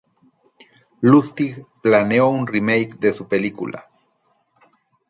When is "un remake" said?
2.29-2.95